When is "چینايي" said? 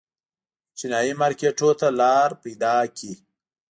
0.77-1.13